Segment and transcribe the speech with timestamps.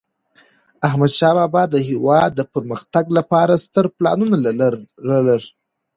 [0.87, 4.37] احمدشاه بابا د هیواد د پرمختګ لپاره ستر پلانونه
[5.09, 5.41] لرل.